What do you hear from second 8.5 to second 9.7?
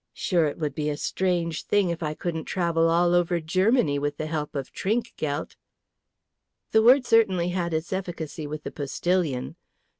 the postillion.